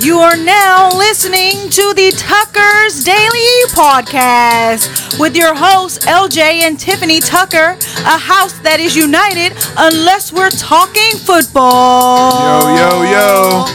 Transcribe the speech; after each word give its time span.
You 0.00 0.18
are 0.18 0.36
now 0.36 0.96
listening 0.96 1.68
to 1.70 1.92
the 1.94 2.12
Tucker's 2.16 3.04
Daily 3.04 3.66
Podcast 3.68 5.18
with 5.20 5.36
your 5.36 5.54
hosts, 5.54 6.06
LJ 6.06 6.38
and 6.38 6.78
Tiffany 6.78 7.20
Tucker, 7.20 7.76
a 8.06 8.18
house 8.18 8.58
that 8.60 8.78
is 8.80 8.96
united 8.96 9.52
unless 9.76 10.32
we're 10.32 10.50
talking 10.50 11.18
football. 11.18 12.62
Yo, 12.76 13.02
yo, 13.02 13.10
yo. 13.10 13.66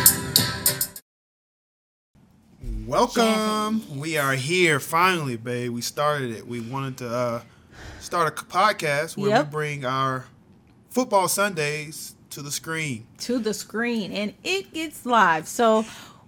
Welcome. 2.87 3.99
We 3.99 4.17
are 4.17 4.33
here 4.33 4.79
finally, 4.79 5.37
babe. 5.37 5.71
We 5.71 5.81
started 5.81 6.31
it. 6.31 6.47
We 6.47 6.59
wanted 6.59 6.97
to 6.99 7.09
uh, 7.09 7.41
start 7.99 8.27
a 8.39 8.43
podcast 8.45 9.15
where 9.17 9.29
Yep. 9.29 9.45
we 9.45 9.51
bring 9.51 9.85
our 9.85 10.25
football 10.89 11.27
Sundays 11.27 12.15
to 12.31 12.41
the 12.41 12.51
screen. 12.51 13.05
to 13.19 13.37
the 13.39 13.53
screen 13.53 14.11
and 14.11 14.33
it 14.43 14.73
gets 14.73 15.05
live. 15.05 15.47
So 15.47 15.85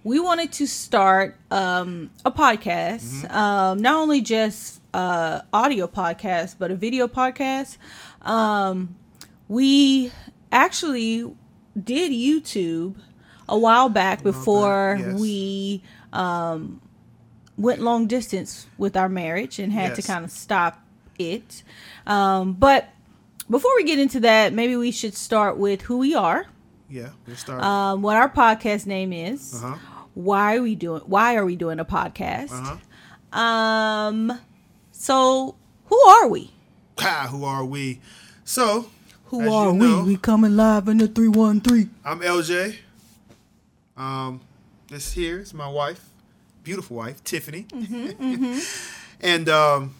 we 0.08 0.18
wanted 0.18 0.50
to 0.50 0.66
start 0.66 1.36
um, 1.50 2.08
a 2.24 2.32
podcast, 2.32 3.30
um, 3.30 3.78
not 3.82 3.96
only 3.96 4.22
just 4.22 4.80
uh, 4.94 5.42
audio 5.52 5.86
podcast, 5.86 6.56
but 6.58 6.70
a 6.70 6.74
video 6.74 7.06
podcast. 7.06 7.76
Um, 8.22 8.96
we 9.48 10.10
actually 10.50 11.30
did 11.78 12.10
YouTube 12.10 12.94
a 13.50 13.58
while 13.58 13.90
back 13.90 14.22
before 14.22 14.96
yes. 14.98 15.20
we 15.20 15.82
um, 16.14 16.80
went 17.58 17.82
long 17.82 18.06
distance 18.06 18.66
with 18.78 18.96
our 18.96 19.10
marriage 19.10 19.58
and 19.58 19.70
had 19.74 19.94
to 19.94 20.00
kind 20.00 20.24
of 20.24 20.30
stop 20.30 20.82
it. 21.18 21.62
Um, 22.06 22.54
but 22.54 22.88
before 23.50 23.72
we 23.76 23.84
get 23.84 23.98
into 23.98 24.20
that, 24.20 24.54
maybe 24.54 24.74
we 24.74 24.90
should 24.90 25.14
start 25.14 25.58
with 25.58 25.82
who 25.82 25.98
we 25.98 26.14
are 26.14 26.46
Yeah, 26.88 27.10
we'll 27.26 27.36
start. 27.36 27.62
um, 27.62 28.00
what 28.00 28.16
our 28.16 28.30
podcast 28.30 28.86
name 28.86 29.12
is. 29.12 29.62
Uh-huh. 29.62 29.96
Why 30.18 30.56
are 30.56 30.62
we 30.62 30.74
doing? 30.74 31.02
Why 31.06 31.36
are 31.36 31.44
we 31.44 31.54
doing 31.54 31.78
a 31.78 31.84
podcast? 31.84 32.50
Uh-huh. 32.50 33.38
Um. 33.38 34.40
So 34.90 35.54
who 35.86 35.96
are 36.08 36.28
we? 36.28 36.50
Ha, 36.98 37.28
who 37.30 37.44
are 37.44 37.64
we? 37.64 38.00
So, 38.44 38.86
Who 39.26 39.48
are 39.48 39.72
we? 39.72 39.78
know- 39.78 40.02
We 40.02 40.16
coming 40.16 40.56
live 40.56 40.88
in 40.88 40.98
the 40.98 41.06
three 41.06 41.28
one 41.28 41.60
three. 41.60 41.88
I'm 42.04 42.18
LJ. 42.18 42.74
Um, 43.96 44.40
this 44.88 45.12
here 45.12 45.38
is 45.38 45.54
my 45.54 45.68
wife, 45.68 46.04
beautiful 46.64 46.96
wife, 46.96 47.22
Tiffany. 47.22 47.66
Mm-hmm, 47.70 48.58
and 49.20 49.48
um, 49.48 49.94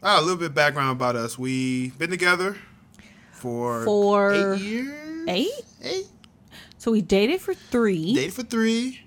ah, 0.00 0.20
a 0.20 0.22
little 0.22 0.36
bit 0.36 0.46
of 0.50 0.54
background 0.54 0.92
about 0.92 1.16
us. 1.16 1.36
We've 1.36 1.98
been 1.98 2.10
together 2.10 2.56
for 3.32 3.82
For 3.84 4.32
eight 4.54 4.60
years. 4.60 5.24
Eight. 5.28 5.64
Eight. 5.82 6.06
So 6.78 6.92
we 6.92 7.00
dated 7.02 7.40
for 7.40 7.54
three, 7.54 8.14
Dated 8.14 8.34
for 8.34 8.44
three. 8.44 9.00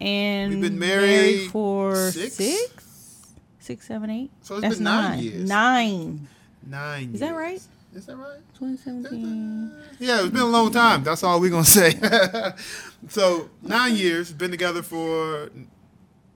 And 0.00 0.50
We've 0.52 0.60
been 0.62 0.78
married 0.78 1.50
for 1.50 2.10
six? 2.10 2.34
six, 2.34 3.32
six, 3.58 3.86
seven, 3.86 4.10
eight. 4.10 4.30
So 4.42 4.54
it's 4.56 4.62
That's 4.62 4.74
been 4.76 4.84
nine 4.84 5.10
nine. 5.10 5.22
years. 5.24 5.48
Nine. 5.48 6.28
Nine. 6.66 7.10
Is 7.14 7.20
that 7.20 7.34
right? 7.34 7.60
Is 7.94 8.06
that 8.06 8.16
right? 8.16 8.38
2017. 8.58 9.72
Yeah, 9.98 10.20
it's 10.20 10.28
been 10.30 10.42
a 10.42 10.46
long 10.46 10.70
time. 10.70 11.02
That's 11.02 11.22
all 11.22 11.40
we're 11.40 11.50
gonna 11.50 11.64
say. 11.64 11.94
so 13.08 13.48
nine 13.62 13.96
years. 13.96 14.32
Been 14.32 14.50
together 14.50 14.82
for 14.82 15.50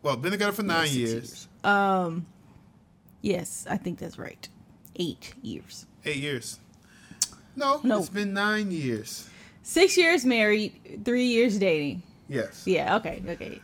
well, 0.03 0.17
been 0.17 0.33
together 0.33 0.53
for 0.53 0.63
nine 0.63 0.87
six 0.89 0.97
years. 0.97 1.49
Um. 1.65 2.27
Yes, 3.21 3.67
I 3.71 3.77
think 3.77 3.99
that's 4.01 4.19
right. 4.19 4.49
Eight 4.97 5.35
years. 5.43 5.87
Eight 6.05 6.17
years. 6.17 6.59
No, 7.55 7.81
No. 7.85 7.99
it's 7.99 8.09
been 8.09 8.33
nine 8.35 8.71
years. 8.73 9.29
Six 9.63 9.97
years 9.97 10.25
married, 10.25 11.03
three 11.05 11.27
years 11.27 11.57
dating. 11.59 12.03
Yes. 12.33 12.63
Yeah, 12.67 12.97
okay, 12.97 13.23
okay. 13.29 13.61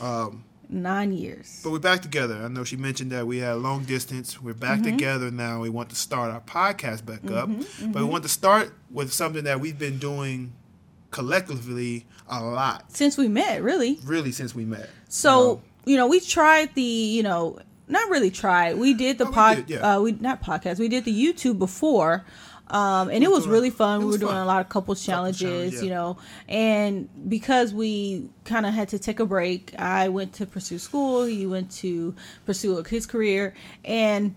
Um, 0.00 0.44
Nine 0.68 1.12
years. 1.12 1.60
but 1.62 1.70
we're 1.70 1.78
back 1.78 2.02
together. 2.02 2.36
I 2.42 2.48
know 2.48 2.64
she 2.64 2.76
mentioned 2.76 3.12
that 3.12 3.24
we 3.26 3.38
had 3.38 3.54
long 3.58 3.84
distance. 3.84 4.42
We're 4.42 4.52
back 4.54 4.80
Mm-hmm. 4.80 4.96
together 4.96 5.30
now. 5.30 5.60
We 5.60 5.68
want 5.70 5.90
to 5.90 5.96
start 5.96 6.32
our 6.32 6.40
podcast 6.40 7.04
back 7.06 7.30
up, 7.30 7.48
but 7.92 8.02
we 8.02 8.08
want 8.08 8.24
to 8.24 8.28
start 8.28 8.72
with 8.90 9.12
something 9.12 9.44
that 9.44 9.60
we've 9.60 9.78
been 9.78 9.98
doing 9.98 10.52
collectively 11.12 12.06
a 12.28 12.42
lot, 12.42 12.90
Since 12.92 13.16
we 13.16 13.28
met, 13.28 13.62
really. 13.62 13.98
really, 14.04 14.32
since 14.32 14.54
we 14.54 14.64
met. 14.64 14.90
So, 15.08 15.52
Um, 15.52 15.60
you 15.84 15.96
know, 15.96 16.06
we 16.08 16.20
tried 16.20 16.74
the, 16.74 16.82
you 16.82 17.22
know, 17.22 17.58
not 17.88 18.10
really 18.10 18.30
tried. 18.30 18.76
We 18.76 18.92
did 18.94 19.18
the 19.18 19.24
Oh, 19.24 19.28
we 19.28 19.34
pod 19.34 19.56
did, 19.56 19.70
yeah. 19.70 19.94
uh 19.96 20.00
we 20.00 20.12
not 20.12 20.42
podcast. 20.42 20.78
We 20.80 20.88
did 20.88 21.04
the 21.04 21.12
YouTube 21.14 21.58
before. 21.58 22.24
Um, 22.68 23.10
and 23.10 23.22
it 23.22 23.30
was 23.30 23.46
really 23.46 23.70
fun. 23.70 24.00
it 24.00 24.04
We 24.04 24.10
were 24.12 24.18
doing 24.18 24.32
fun. 24.32 24.42
a 24.42 24.46
lot 24.46 24.60
of 24.60 24.68
couples 24.68 25.04
challenges, 25.04 25.40
challenge, 25.40 25.74
yeah. 25.74 25.80
you 25.82 25.90
know. 25.90 26.18
And 26.48 27.08
because 27.28 27.72
we 27.72 28.28
kind 28.44 28.66
of 28.66 28.74
had 28.74 28.88
to 28.88 28.98
take 28.98 29.20
a 29.20 29.26
break, 29.26 29.72
I 29.78 30.08
went 30.08 30.32
to 30.34 30.46
pursue 30.46 30.78
school. 30.78 31.24
He 31.24 31.46
went 31.46 31.70
to 31.82 32.14
pursue 32.44 32.82
his 32.82 33.06
career, 33.06 33.54
and 33.84 34.34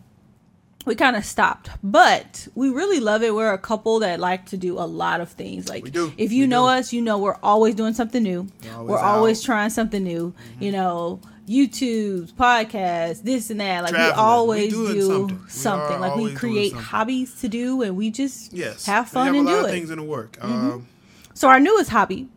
we 0.86 0.96
kind 0.96 1.16
of 1.16 1.26
stopped. 1.26 1.70
But 1.84 2.48
we 2.56 2.70
really 2.70 3.00
love 3.00 3.24
it. 3.24 3.34
We're 3.34 3.52
a 3.54 3.58
couple 3.58 4.00
that 4.00 4.20
like 4.20 4.46
to 4.48 4.58
do 4.58 4.78
a 4.78 4.86
lot 4.86 5.22
of 5.22 5.30
things. 5.30 5.68
Like 5.68 5.84
We 5.84 5.90
do. 5.90 6.14
if 6.18 6.32
you 6.32 6.44
We 6.44 6.48
know 6.48 6.64
do. 6.66 6.70
us, 6.80 6.94
you 6.94 7.02
know 7.02 7.18
we're 7.18 7.38
always 7.44 7.76
doing 7.76 7.94
something 7.94 8.22
new. 8.24 8.48
We're 8.64 8.74
always 8.74 8.90
we're 8.90 9.00
always 9.00 9.42
trying 9.44 9.70
something 9.72 10.04
new. 10.04 10.34
Mm-hmm. 10.34 10.64
You 10.64 10.72
know, 10.72 11.20
YouTube's, 11.50 12.32
podcasts, 12.32 13.24
this 13.24 13.50
and 13.50 13.60
that. 13.60 13.84
Like 13.84 13.94
Traveling. 13.94 14.16
we 14.16 14.22
always 14.22 14.74
do 14.74 15.02
something. 15.02 15.48
something. 15.48 15.96
We 16.00 16.08
like 16.08 16.16
we 16.16 16.34
create 16.36 16.74
hobbies 16.74 17.42
to 17.42 17.48
do, 17.50 17.82
and 17.82 17.98
we 17.98 18.12
just 18.12 18.54
yes, 18.54 18.86
have 18.86 19.10
fun 19.10 19.28
have 19.28 19.36
and 19.36 19.48
do 19.48 19.54
it. 19.54 19.58
Mm-hmm. 19.64 19.72
things 19.72 19.90
in 19.90 19.98
the 19.98 20.04
work. 20.04 20.38
Um, 20.42 20.88
So 21.34 21.48
our 21.48 21.60
newest 21.60 21.90
hobby, 21.90 22.28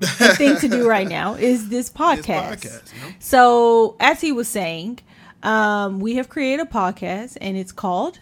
thing 0.00 0.56
to 0.56 0.68
do 0.68 0.88
right 0.88 1.08
now, 1.08 1.34
is 1.38 1.68
this 1.68 1.88
podcast. 1.90 2.56
podcast, 2.56 2.94
you 2.94 3.00
know? 3.02 3.14
So 3.20 3.96
as 4.00 4.20
he 4.20 4.32
was 4.32 4.48
saying, 4.48 4.98
um, 5.42 6.00
we 6.00 6.16
have 6.16 6.28
created 6.28 6.66
a 6.66 6.68
podcast, 6.68 7.36
and 7.40 7.56
it's 7.56 7.72
called 7.72 8.18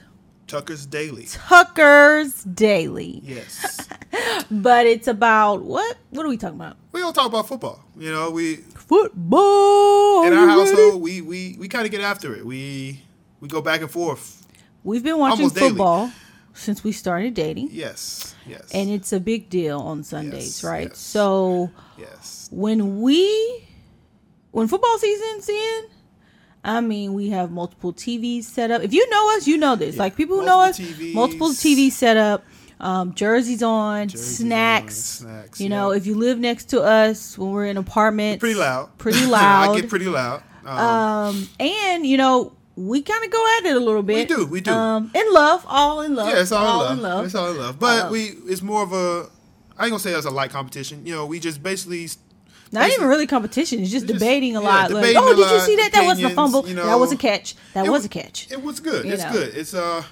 Tucker's 0.47 0.87
Daily. 0.87 1.27
Tucker's 1.27 2.44
Daily. 2.44 3.21
Yes. 3.25 3.88
But 4.50 4.87
it's 4.87 5.09
about 5.09 5.62
what? 5.62 5.97
What 6.10 6.25
are 6.25 6.28
we 6.28 6.37
talking 6.37 6.60
about? 6.60 6.77
we 6.93 7.00
don't 7.00 7.15
talk 7.15 7.27
about 7.27 7.49
football. 7.49 7.82
You 7.99 8.12
know, 8.12 8.31
we 8.31 8.56
Football. 8.56 10.25
in 10.27 10.32
our 10.32 10.47
household 10.47 11.03
we 11.03 11.21
we, 11.21 11.56
we 11.59 11.66
kind 11.69 11.84
of 11.84 11.91
get 11.91 12.00
after 12.00 12.34
it. 12.37 12.44
We 12.47 13.03
we 13.41 13.49
go 13.49 13.60
back 13.60 13.81
and 13.81 13.91
forth. 13.91 14.47
We've 14.84 15.03
been 15.03 15.19
watching 15.19 15.41
almost 15.41 15.55
daily. 15.56 15.69
football 15.71 16.12
since 16.53 16.84
we 16.84 16.93
started 16.93 17.34
dating, 17.34 17.71
Yes. 17.72 18.34
Yes. 18.47 18.71
and 18.72 18.88
it's 18.91 19.12
a 19.12 19.19
big 19.19 19.49
deal 19.50 19.81
on 19.81 20.05
Sundays, 20.05 20.62
Yes, 20.62 20.65
right? 20.65 20.88
yes. 20.88 20.99
So 20.99 21.71
yes. 21.99 22.49
when 22.53 23.00
we 23.00 23.66
when 24.53 24.69
football 24.69 24.97
season's 24.99 25.49
in, 25.49 25.84
I 26.64 26.80
mean, 26.80 27.12
we 27.12 27.28
have 27.30 27.50
multiple 27.50 27.92
TVs 27.92 28.44
set 28.44 28.70
up. 28.70 28.82
If 28.82 28.92
you 28.94 29.08
know 29.10 29.36
us, 29.36 29.47
you 29.47 29.58
know 29.58 29.76
this. 29.76 29.97
Like 29.98 30.16
people 30.16 30.41
who 30.41 30.47
know 30.47 30.60
us, 30.60 30.78
Multiple 30.80 31.04
TVs. 31.04 31.14
multiple 31.14 31.48
TVs 31.50 31.92
set 31.92 32.16
up, 32.16 32.44
um, 32.80 33.14
jerseys 33.14 33.62
on, 33.62 34.08
Jerseys 34.08 34.38
snacks. 34.38 35.22
on, 35.22 35.28
snacks, 35.28 35.60
You 35.60 35.69
know, 35.69 35.92
if 35.92 36.06
you 36.06 36.14
live 36.14 36.38
next 36.38 36.70
to 36.70 36.80
us 36.82 37.36
when 37.36 37.50
we're 37.50 37.66
in 37.66 37.76
apartments, 37.76 38.41
Pretty 38.41 38.58
loud. 38.58 38.97
pretty 38.98 39.26
loud. 39.38 39.70
I 39.76 39.80
get 39.80 39.91
pretty 39.91 40.06
loud. 40.06 40.42
Um, 40.64 40.78
um, 40.78 41.48
and 41.60 42.06
you 42.06 42.16
know, 42.16 42.52
we 42.76 43.02
kind 43.02 43.22
of 43.25 43.31
go 43.31 43.46
at 43.58 43.66
it 43.66 43.76
a 43.76 43.81
little 43.81 44.02
bit. 44.02 44.28
We 44.31 44.34
do, 44.36 44.46
we 44.46 44.60
do. 44.62 44.72
Um, 44.72 45.10
in 45.14 45.32
love, 45.32 45.64
all 45.69 46.00
in 46.00 46.14
love. 46.14 46.28
yeah, 46.31 46.41
it's 46.41 46.50
all, 46.50 46.86
in, 46.86 46.96
in 46.96 47.02
love. 47.02 47.26
It's 47.26 47.34
all 47.34 47.50
in 47.50 47.58
love. 47.58 47.78
But 47.78 48.06
Um, 48.06 48.12
we 48.12 48.32
it's 48.46 48.62
more 48.62 48.82
of 48.82 48.92
a 48.94 49.28
I 49.76 49.84
ain't 49.84 49.91
gonna 49.91 49.98
say 49.98 50.12
it's 50.12 50.25
a 50.26 50.31
light 50.31 50.50
competition. 50.50 51.04
You 51.04 51.14
know, 51.14 51.26
we 51.26 51.38
just 51.41 51.62
basically 51.62 52.08
Not 52.74 52.90
even 52.90 53.08
really 53.08 53.26
competition. 53.26 53.80
It's 53.80 53.90
just 53.90 54.04
It's 54.04 54.12
just- 54.12 54.20
debating 54.20 54.56
a 54.56 54.60
yeah, 54.62 54.68
lot. 54.68 54.90
Like, 54.90 55.16
oh, 55.16 55.34
did 55.34 55.50
you 55.50 55.60
see 55.60 55.76
that? 55.76 55.90
That 55.92 56.04
wasn't 56.04 56.32
a 56.32 56.34
fumble. 56.34 56.68
you 56.68 56.74
that 56.74 56.98
was 56.98 57.12
a 57.12 57.16
catch. 57.16 57.54
That 57.72 57.86
It 57.86 57.90
was 57.90 58.04
a 58.04 58.08
catch. 58.08 58.50
It 58.50 58.62
was 58.62 58.80
good. 58.80 59.04
You 59.06 59.12
it's 59.12 59.22
know. 59.24 59.32
good. 59.32 59.54
It's 59.56 59.74
uh, 59.74 60.02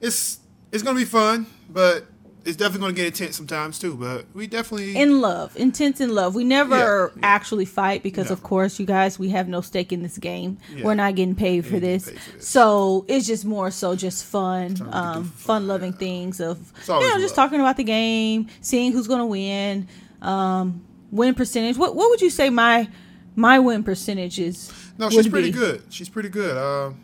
it's 0.00 0.40
it's 0.72 0.82
gonna 0.82 0.98
be 0.98 1.04
fun, 1.04 1.46
but 1.70 2.06
it's 2.44 2.56
definitely 2.56 2.80
gonna 2.80 2.92
get 2.94 3.06
intense 3.06 3.36
sometimes 3.36 3.78
too. 3.78 3.94
But 3.94 4.24
we 4.32 4.46
definitely 4.46 4.96
in 4.96 5.20
love, 5.20 5.54
intense 5.56 6.00
in 6.00 6.14
love. 6.14 6.34
We 6.34 6.44
never 6.44 6.76
Yeah, 6.76 7.20
yeah. 7.20 7.26
actually 7.26 7.64
fight 7.66 8.02
because, 8.02 8.30
of 8.30 8.42
course, 8.42 8.78
you 8.78 8.86
guys, 8.86 9.18
we 9.18 9.28
have 9.30 9.48
no 9.48 9.60
stake 9.60 9.92
in 9.92 10.02
this 10.02 10.16
game. 10.18 10.56
Yeah. 10.74 10.84
We're 10.84 10.94
not 10.94 11.14
getting 11.14 11.34
paid 11.34 11.66
for 11.66 11.78
this. 11.78 12.06
paid 12.08 12.18
for 12.18 12.36
this. 12.36 12.48
so 12.48 13.04
it's 13.08 13.26
just 13.26 13.44
more 13.44 13.70
so 13.70 13.94
just 13.96 14.24
fun, 14.24 14.76
um, 14.92 15.24
fun, 15.24 15.66
loving 15.66 15.92
things 15.92 16.40
of 16.40 16.58
you 16.86 16.94
know 16.94 17.18
just 17.18 17.36
love. 17.36 17.46
talking 17.48 17.60
about 17.60 17.76
the 17.76 17.84
game, 17.84 18.46
seeing 18.62 18.92
who's 18.92 19.08
gonna 19.08 19.26
win, 19.26 19.88
um, 20.22 20.82
win 21.10 21.34
percentage. 21.34 21.76
What 21.76 21.94
what 21.96 22.10
would 22.10 22.20
you 22.20 22.30
say 22.30 22.50
my 22.50 22.88
my 23.36 23.58
win 23.58 23.82
percentage 23.82 24.38
is? 24.38 24.72
no, 24.98 25.10
she's 25.10 25.28
pretty 25.28 25.52
be? 25.52 25.58
good. 25.58 25.82
She's 25.90 26.08
pretty 26.08 26.28
good. 26.28 26.56
Um, 26.56 27.02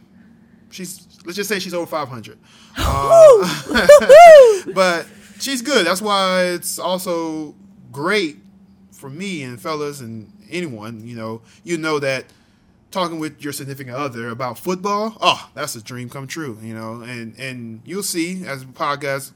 she's 0.70 1.06
let's 1.24 1.36
just 1.36 1.48
say 1.48 1.58
she's 1.58 1.74
over 1.74 1.86
five 1.86 2.08
hundred. 2.08 2.38
but 4.74 5.06
she's 5.40 5.62
good. 5.62 5.86
That's 5.86 6.02
why 6.02 6.44
it's 6.46 6.78
also 6.78 7.54
great 7.92 8.38
for 8.92 9.08
me 9.08 9.42
and 9.42 9.60
fellas 9.60 10.00
and 10.00 10.32
anyone. 10.50 11.06
You 11.06 11.16
know, 11.16 11.42
you 11.62 11.78
know 11.78 11.98
that 12.00 12.26
talking 12.90 13.18
with 13.18 13.42
your 13.42 13.52
significant 13.52 13.96
other 13.96 14.28
about 14.28 14.58
football, 14.58 15.16
oh, 15.20 15.50
that's 15.54 15.74
a 15.76 15.82
dream 15.82 16.08
come 16.08 16.26
true. 16.26 16.58
You 16.60 16.74
know, 16.74 17.02
and 17.02 17.38
and 17.38 17.80
you'll 17.84 18.02
see 18.02 18.44
as 18.44 18.64
podcasts 18.64 19.32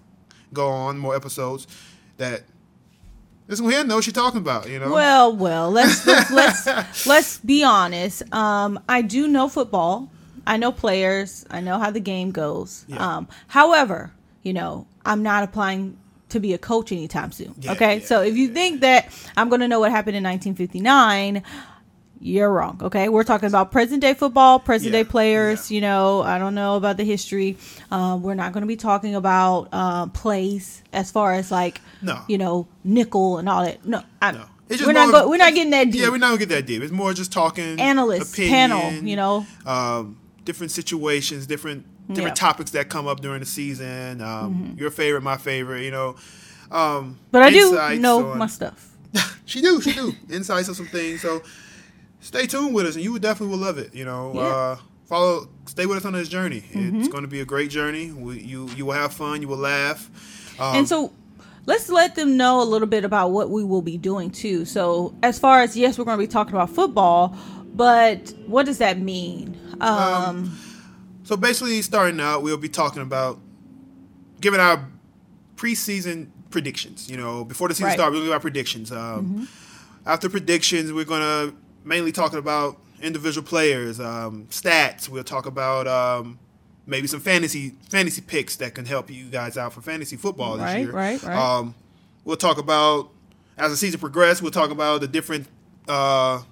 go 0.53 0.69
on, 0.69 0.99
more 0.99 1.15
episodes, 1.15 1.67
that 2.17 2.43
This 3.49 3.61
here 3.61 3.83
knows 3.83 3.95
what 3.97 4.05
she's 4.05 4.13
talking 4.13 4.41
about. 4.41 4.69
You 4.69 4.79
know. 4.79 4.93
Well, 4.93 5.35
well, 5.35 5.71
let's 5.71 6.07
let's 6.07 6.31
let's, 6.31 7.07
let's 7.07 7.39
be 7.39 7.65
honest. 7.65 8.23
Um, 8.33 8.79
I 8.89 9.01
do 9.03 9.27
know 9.27 9.49
football. 9.49 10.11
I 10.47 10.59
know 10.59 10.71
players. 10.71 11.47
I 11.51 11.61
know 11.61 11.79
how 11.79 11.91
the 11.91 12.01
game 12.01 12.31
goes. 12.31 12.85
Yeah. 12.89 13.17
Um, 13.17 13.29
however, 13.49 14.13
you 14.43 14.53
know, 14.53 14.87
I'm 15.05 15.23
not 15.23 15.43
applying 15.43 15.97
to 16.29 16.41
be 16.41 16.53
a 16.53 16.59
coach 16.59 16.93
anytime 16.93 17.33
soon. 17.33 17.55
Yeah, 17.59 17.73
okay, 17.73 17.99
yeah, 17.99 18.05
so 18.05 18.23
if 18.23 18.37
you 18.37 18.49
think 18.49 18.83
that 18.83 19.09
I'm 19.35 19.49
going 19.49 19.63
to 19.63 19.69
know 19.69 19.81
what 19.81 19.91
happened 19.91 20.17
in 20.17 20.25
1959. 20.25 21.43
You're 22.21 22.51
wrong. 22.53 22.81
Okay, 22.83 23.09
we're 23.09 23.23
talking 23.25 23.47
about 23.49 23.71
present 23.71 24.01
day 24.01 24.13
football, 24.15 24.59
present 24.59 24.93
day 24.93 25.05
players. 25.05 25.71
yeah. 25.71 25.75
You 25.77 25.81
know, 25.83 26.23
I 26.23 26.39
don't 26.39 26.55
know 26.55 26.77
about 26.77 26.97
the 26.97 27.05
history. 27.05 27.57
Um, 27.93 28.23
we're 28.23 28.35
not 28.35 28.53
going 28.53 28.63
to 28.63 28.67
be 28.67 28.77
talking 28.77 29.15
about 29.15 29.73
um, 29.73 30.11
plays 30.11 30.83
as 30.93 31.11
far 31.13 31.35
as 31.35 31.51
like, 31.53 31.81
No. 32.03 32.21
you 32.29 32.37
know, 32.39 32.67
nickel 32.83 33.39
and 33.39 33.49
all 33.49 33.63
that. 33.65 33.85
No, 33.87 34.03
I, 34.21 34.33
No. 34.33 34.45
It's 34.69 34.79
just 34.79 34.87
we're 34.87 34.93
not 34.93 35.07
of- 35.09 35.13
go, 35.13 35.29
we're 35.31 35.37
not 35.39 35.55
getting 35.55 35.71
that 35.71 35.91
deep. 35.93 36.03
Yeah, 36.03 36.09
we're 36.11 36.19
not 36.19 36.27
gonna 36.29 36.39
get 36.39 36.49
that 36.51 36.67
deep. 36.67 36.83
It's 36.83 36.93
more 36.93 37.15
just 37.15 37.33
talking 37.33 37.81
Analysts, 37.81 38.37
panel, 38.37 38.93
you 38.93 39.17
know. 39.17 39.47
um, 39.65 40.19
different 40.45 40.73
situations, 40.73 41.47
different 41.47 41.87
different 42.09 42.19
Yeah. 42.19 42.33
Mm-hmm. 42.33 42.35
topics 42.35 42.71
that 42.73 42.89
come 42.89 43.07
up 43.07 43.21
during 43.21 43.41
the 43.41 43.47
season. 43.47 44.21
Um, 44.21 44.77
Your 44.79 44.91
favorite, 44.91 45.23
my 45.23 45.37
favorite. 45.39 45.85
You 45.85 45.91
know. 45.91 46.17
Um, 46.71 47.19
But 47.31 47.43
I 47.43 47.51
do 47.51 47.71
know 48.01 48.33
on- 48.33 48.39
my 48.39 48.47
stuff. 48.47 48.93
she 49.47 49.63
do, 49.63 49.81
she 49.81 49.93
do. 49.93 50.13
Insights 50.29 50.69
on 50.69 50.75
some 50.75 50.87
things. 50.87 51.23
So 51.23 51.43
stay 52.21 52.47
tuned 52.47 52.75
with 52.75 52.87
us, 52.87 52.95
and 52.95 53.05
you 53.05 53.13
would 53.13 53.23
definitely 53.23 53.57
will 53.57 53.65
love 53.65 53.79
it. 53.79 53.95
You 53.95 54.05
know, 54.05 54.33
Yeah. 54.35 54.41
Mm-hmm. 54.41 54.83
uh, 54.83 54.85
follow, 55.07 55.49
stay 55.67 55.87
with 55.87 55.99
us 55.99 56.05
on 56.05 56.13
this 56.13 56.29
journey. 56.29 56.63
It's 56.73 57.09
going 57.09 57.23
to 57.23 57.29
be 57.29 57.41
a 57.41 57.45
great 57.45 57.71
journey. 57.71 58.11
We, 58.13 58.41
you 58.41 58.69
you 58.77 58.85
will 58.87 58.95
have 58.95 59.13
fun. 59.13 59.41
You 59.43 59.49
will 59.49 59.57
laugh. 59.59 60.11
Um, 60.61 60.77
and 60.77 60.89
so 60.89 61.13
let's 61.67 61.89
let 61.89 62.15
them 62.15 62.37
know 62.37 62.61
a 62.63 62.65
little 62.65 62.89
bit 62.89 63.05
about 63.05 63.31
what 63.31 63.51
we 63.51 63.63
will 63.65 63.83
be 63.83 63.97
doing 63.99 64.31
too. 64.31 64.65
So 64.65 65.15
as 65.23 65.39
far 65.39 65.61
as 65.63 65.77
yes, 65.77 65.99
we're 65.99 66.05
going 66.05 66.19
to 66.19 66.23
be 66.23 66.27
talking 66.31 66.55
about 66.55 66.71
football, 66.71 67.37
but 67.75 68.33
what 68.47 68.67
does 68.67 68.79
that 68.79 68.99
mean? 68.99 69.57
Um, 69.81 70.59
So 71.25 71.37
basically, 71.37 71.81
starting 71.83 72.21
out, 72.21 72.43
we'll 72.43 72.57
be 72.57 72.69
talking 72.71 73.03
about 73.03 73.39
giving 74.41 74.61
our 74.61 74.89
preseason 75.57 76.29
predictions. 76.51 77.11
You 77.11 77.17
know, 77.19 77.45
before 77.45 77.69
the 77.69 77.75
season 77.75 77.87
Right. 77.89 77.95
starts, 77.99 78.13
we'll 78.15 78.23
give 78.25 78.33
our 78.33 78.41
predictions. 78.41 78.91
Um, 78.93 79.49
After 80.07 80.29
predictions, 80.31 80.91
we're 80.93 81.05
gonna 81.05 81.53
mainly 81.85 82.13
talking 82.13 82.39
about 82.39 82.79
individual 83.03 83.47
players, 83.47 84.01
um, 84.01 84.47
stats. 84.51 85.09
We'll 85.09 85.25
talk 85.25 85.47
about 85.47 85.87
um, 85.87 86.39
maybe 86.87 87.07
some 87.07 87.21
fantasy 87.21 87.75
fantasy 87.91 88.21
picks 88.21 88.57
that 88.57 88.75
can 88.75 88.85
help 88.85 89.11
you 89.11 89.25
guys 89.27 89.57
out 89.57 89.73
for 89.73 89.81
fantasy 89.81 90.17
football 90.17 90.55
this 90.57 90.63
Right, 90.65 90.79
year. 90.81 90.93
right, 90.93 91.23
right. 91.23 91.37
Um, 91.59 91.75
we'll 92.25 92.37
talk 92.37 92.59
about 92.59 93.11
as 93.57 93.71
the 93.71 93.77
season 93.77 94.01
progresses. 94.01 94.43
We'll 94.43 94.51
talk 94.53 94.71
about 94.71 95.01
the 95.01 95.09
different. 95.09 95.47
Uh, 95.87 96.43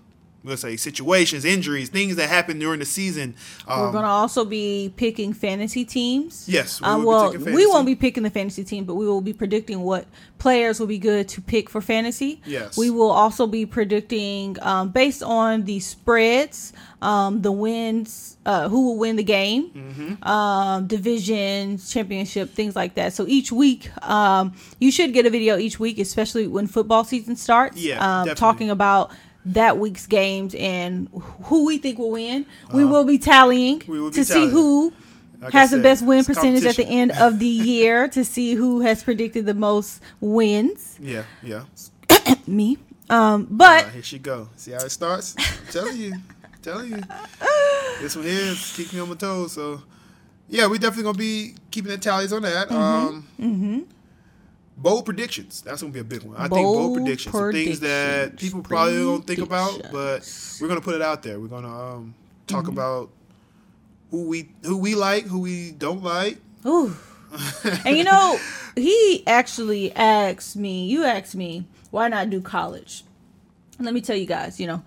We'll 0.47 0.57
say 0.57 0.77
situations, 0.77 1.45
injuries, 1.45 1.89
things 1.89 2.15
that 2.17 2.29
happen 2.29 2.61
during 2.61 2.79
the 2.79 2.85
season. 2.87 3.35
Um, 3.67 3.81
we're 3.81 3.91
going 3.91 4.05
to 4.05 4.09
also 4.09 4.45
be 4.45 4.93
picking 4.97 5.33
fantasy 5.33 5.85
teams. 5.85 6.49
Yes, 6.49 6.81
we 6.81 6.87
Uh, 6.87 6.99
well, 7.01 7.33
we 7.33 7.67
won't 7.67 7.85
be 7.85 7.97
picking 7.97 8.23
the 8.23 8.31
fantasy 8.31 8.63
team, 8.63 8.85
but 8.85 8.95
we 8.95 9.07
will 9.09 9.21
be 9.21 9.33
predicting 9.33 9.81
what 9.81 10.07
players 10.39 10.79
will 10.79 10.87
be 10.87 10.99
good 10.99 11.27
to 11.31 11.41
pick 11.41 11.69
for 11.69 11.81
fantasy. 11.81 12.41
Yes. 12.47 12.79
We 12.79 12.91
will 12.91 13.11
also 13.11 13.49
be 13.49 13.67
predicting 13.67 14.57
um, 14.63 14.91
based 14.91 15.23
on 15.25 15.65
the 15.65 15.81
spreads, 15.81 16.73
um, 17.03 17.43
the 17.43 17.51
wins, 17.51 18.37
uh, 18.47 18.69
who 18.69 18.87
will 18.87 18.99
win 18.99 19.17
the 19.17 19.25
game, 19.25 19.71
Mm-hmm. 19.75 20.23
um, 20.29 20.87
divisions, 20.87 21.91
championship, 21.93 22.51
things 22.51 22.77
like 22.77 22.95
that. 22.95 23.13
So 23.13 23.27
each 23.27 23.51
week, 23.51 23.91
um, 24.09 24.55
you 24.79 24.93
should 24.93 25.13
get 25.13 25.27
a 25.27 25.31
video 25.31 25.57
each 25.59 25.81
week, 25.81 25.99
especially 25.99 26.47
when 26.47 26.69
football 26.69 27.03
season 27.03 27.35
starts. 27.35 27.77
Yeah, 27.79 27.99
um, 28.23 28.29
talking 28.37 28.71
about 28.71 29.11
that 29.47 29.79
week's 29.79 30.07
games 30.07 30.55
and 30.57 31.09
who 31.45 31.67
we 31.67 31.79
think 31.79 31.99
will 31.99 32.11
win. 32.11 32.45
We 32.73 32.83
Uh-huh. 32.83 32.93
will 32.93 33.05
be 33.05 33.19
tallying 33.19 33.83
will 33.87 34.11
be 34.11 34.17
to 34.17 34.25
see 34.25 34.49
who 34.49 34.93
Like 35.41 35.53
has 35.53 35.71
the 35.71 35.79
best 35.81 36.05
win 36.05 36.25
percentage 36.25 36.65
at 36.65 36.77
the 36.77 36.87
end 36.87 37.13
of 37.13 37.39
the 37.39 37.47
year 37.73 38.09
to 38.09 38.25
see 38.25 38.55
who 38.55 38.81
has 38.81 39.03
predicted 39.05 39.47
the 39.47 39.55
most 39.55 40.01
wins. 40.21 40.99
Yeah, 41.01 41.25
yeah. 41.43 41.65
Me. 42.47 42.79
Um, 43.09 43.47
but 43.51 43.85
Uh, 43.85 43.89
here 43.91 44.03
she 44.03 44.19
go. 44.19 44.49
See 44.57 44.73
how 44.73 44.79
it 44.85 44.91
starts? 44.91 45.37
I'm 45.39 45.45
telling 45.71 45.97
you, 45.97 46.13
I'm 46.15 46.61
telling 46.63 46.91
you. 46.91 47.03
This 48.01 48.17
one 48.17 48.25
here 48.25 48.41
is 48.53 48.73
keep 48.77 48.93
me 48.93 48.99
on 49.01 49.09
my 49.09 49.15
toes. 49.15 49.53
So, 49.53 49.81
yeah, 50.49 50.67
we're 50.67 50.79
definitely 50.79 51.05
gonna 51.05 51.19
be 51.19 51.55
keeping 51.71 51.93
the 51.93 51.99
tallies 51.99 52.33
on 52.33 52.43
that. 52.43 52.69
Mm-hmm. 52.69 53.45
Um, 53.45 53.87
bold 54.77 55.05
predictions. 55.05 55.63
That's 55.63 55.83
gonna 55.83 55.93
be 55.93 56.01
a 56.01 56.05
big 56.05 56.23
one. 56.23 56.37
I 56.37 56.43
think 56.43 56.53
bold 56.53 56.77
Bold 56.77 56.97
predictions. 56.99 57.35
Some 57.35 57.53
things 57.53 57.81
that 57.81 58.37
people 58.37 58.63
probably 58.63 58.95
don't 58.99 59.27
think 59.27 59.41
about, 59.41 59.83
but 59.93 60.59
we're 60.61 60.69
gonna 60.69 60.81
put 60.81 60.95
it 60.95 61.03
out 61.03 61.23
there. 61.23 61.39
We're 61.41 61.49
gonna 61.49 61.95
um, 61.95 62.15
talk 62.47 62.65
Mm-hmm. 62.65 62.73
about 62.73 63.11
who 64.11 64.29
we 64.29 64.49
who 64.63 64.77
we 64.79 64.95
like, 64.95 65.25
who 65.27 65.41
we 65.41 65.73
don't 65.73 66.03
like. 66.03 66.39
Ooh. 66.67 66.95
and 67.85 67.97
you 67.97 68.05
know, 68.05 68.39
he 68.77 69.23
actually 69.27 69.95
asked 69.95 70.57
me, 70.57 70.87
you 70.87 71.05
asked 71.05 71.35
me, 71.35 71.67
why 71.91 72.09
not 72.09 72.31
do 72.31 72.41
college? 72.41 73.05
Let 73.79 73.93
me 73.95 74.01
tell 74.01 74.17
you 74.17 74.27
guys, 74.27 74.59
you 74.61 74.67
know, 74.67 74.83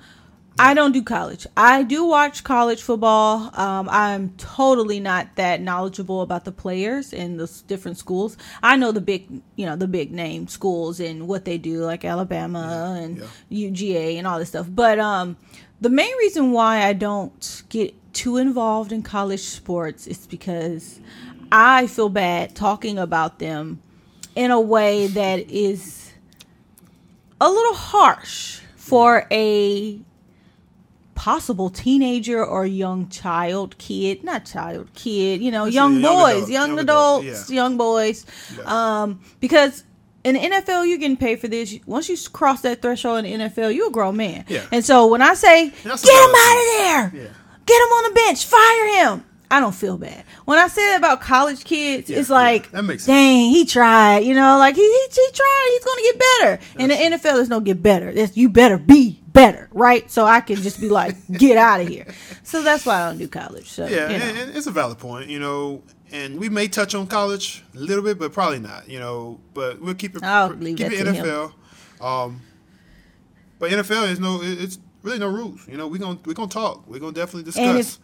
I 0.59 0.73
don't 0.73 0.91
do 0.91 1.01
college. 1.01 1.47
I 1.55 1.83
do 1.83 2.03
watch 2.03 2.43
college 2.43 2.81
football. 2.81 3.49
Um, 3.57 3.87
I'm 3.89 4.31
totally 4.31 4.99
not 4.99 5.37
that 5.37 5.61
knowledgeable 5.61 6.21
about 6.21 6.43
the 6.43 6.51
players 6.51 7.13
in 7.13 7.37
the 7.37 7.49
different 7.67 7.97
schools. 7.97 8.35
I 8.61 8.75
know 8.75 8.91
the 8.91 8.99
big, 8.99 9.41
you 9.55 9.65
know, 9.65 9.77
the 9.77 9.87
big 9.87 10.11
name 10.11 10.49
schools 10.49 10.99
and 10.99 11.29
what 11.29 11.45
they 11.45 11.57
do, 11.57 11.85
like 11.85 12.03
Alabama 12.03 12.99
and 13.01 13.23
UGA 13.49 14.17
and 14.17 14.27
all 14.27 14.37
this 14.37 14.49
stuff. 14.49 14.67
But 14.69 14.99
um, 14.99 15.37
the 15.79 15.89
main 15.89 16.13
reason 16.17 16.51
why 16.51 16.83
I 16.83 16.91
don't 16.91 17.63
get 17.69 17.95
too 18.13 18.35
involved 18.35 18.91
in 18.91 19.01
college 19.01 19.43
sports 19.43 20.07
is 20.07 20.27
because 20.27 20.99
I 21.53 21.87
feel 21.87 22.09
bad 22.09 22.53
talking 22.53 22.99
about 22.99 23.39
them 23.39 23.81
in 24.35 24.51
a 24.51 24.59
way 24.59 25.07
that 25.07 25.49
is 25.49 26.11
a 27.39 27.49
little 27.49 27.75
harsh 27.75 28.59
for 28.75 29.25
a 29.31 30.01
possible 31.19 31.69
teenager 31.69 32.41
or 32.45 32.65
young 32.65 33.09
child 33.09 33.77
kid 33.77 34.23
not 34.23 34.45
child 34.45 34.87
kid 34.95 35.41
you 35.41 35.51
know 35.51 35.65
young 35.65 35.99
young 35.99 36.01
boys 36.01 36.35
adult, 36.43 36.49
young, 36.49 36.69
young 36.69 36.79
adult, 36.79 37.23
adults 37.25 37.49
yeah. 37.49 37.55
young 37.55 37.77
boys 37.77 38.25
Yeah. 38.57 39.01
um 39.03 39.19
because 39.41 39.83
in 40.23 40.35
the 40.35 40.41
NFL, 40.41 40.87
you're 40.87 40.97
getting 40.97 41.15
paid 41.15 41.39
for 41.39 41.47
this. 41.47 41.77
Once 41.85 42.09
you 42.09 42.17
cross 42.33 42.61
that 42.63 42.81
threshold 42.81 43.23
in 43.23 43.39
the 43.39 43.45
NFL, 43.45 43.73
you're 43.73 43.87
a 43.87 43.91
grown 43.91 44.17
man. 44.17 44.43
Yeah. 44.49 44.65
And 44.69 44.83
so 44.83 45.07
when 45.07 45.21
I 45.21 45.33
say, 45.33 45.69
get 45.69 45.83
him 45.85 45.91
out 45.95 46.57
of 46.57 46.67
there, 46.77 47.11
Yeah. 47.13 47.29
get 47.65 47.81
him 47.81 47.87
on 47.97 48.03
the 48.09 48.15
bench, 48.15 48.45
fire 48.45 48.87
him, 48.97 49.23
I 49.49 49.61
don't 49.61 49.73
feel 49.73 49.97
bad. 49.97 50.25
When 50.43 50.59
I 50.59 50.67
say 50.67 50.81
that 50.91 50.97
about 50.97 51.21
college 51.21 51.63
kids, 51.63 52.09
Yeah, 52.09 52.19
it's 52.19 52.29
like, 52.29 52.65
yeah, 52.65 52.69
that 52.73 52.83
makes 52.83 53.03
sense. 53.05 53.15
dang, 53.15 53.49
he 53.49 53.65
tried. 53.65 54.19
You 54.19 54.35
know, 54.35 54.57
like 54.57 54.75
he, 54.75 54.81
he, 54.81 55.07
he 55.09 55.27
tried. 55.33 55.67
He's 55.71 55.85
going 55.85 55.97
to 55.97 56.03
get 56.03 56.19
better. 56.19 56.59
In 56.83 56.89
the 56.89 56.95
NFL, 57.17 57.31
is 57.31 57.35
there's 57.37 57.49
no 57.49 57.61
get 57.61 57.81
better. 57.81 58.11
You 58.33 58.49
better 58.49 58.77
be 58.77 59.18
better, 59.33 59.69
right? 59.71 60.09
So 60.09 60.25
I 60.25 60.41
can 60.41 60.57
just 60.57 60.79
be 60.79 60.89
like, 60.89 61.15
get 61.31 61.57
out 61.57 61.81
of 61.81 61.87
here. 61.87 62.07
So 62.43 62.63
that's 62.63 62.85
why 62.85 63.01
I 63.01 63.09
don't 63.09 63.17
do 63.17 63.27
college. 63.27 63.69
So, 63.69 63.85
Yeah, 63.85 64.09
you 64.09 64.17
know. 64.17 64.25
and, 64.25 64.55
it's 64.55 64.67
a 64.67 64.71
valid 64.71 64.97
point, 64.97 65.29
you 65.29 65.39
know. 65.39 65.83
And 66.11 66.39
we 66.39 66.49
may 66.49 66.67
touch 66.67 66.95
on 66.95 67.05
college 67.05 67.63
a 67.75 67.79
little 67.79 68.03
bit, 68.03 68.17
but 68.17 68.33
probably 68.33 68.59
not, 68.59 68.89
you 68.89 68.99
know. 68.99 69.39
But 69.53 69.79
we'll 69.79 69.93
keep 69.93 70.15
it. 70.15 70.23
I'll 70.23 70.49
leave 70.49 70.77
keep 70.77 70.91
it. 70.91 71.05
NFL. 71.05 71.53
Um, 72.01 72.41
but 73.59 73.71
NFL 73.71 74.09
is 74.09 74.19
no, 74.19 74.39
it's 74.41 74.79
really 75.03 75.19
no 75.19 75.27
rules. 75.27 75.67
You 75.67 75.77
know, 75.77 75.87
we're 75.87 75.99
gonna 75.99 76.19
we're 76.25 76.33
gonna 76.33 76.49
talk. 76.49 76.87
We're 76.87 76.99
gonna 76.99 77.11
definitely 77.13 77.43
discuss. 77.43 77.63
And 77.63 77.77
if 77.77 77.97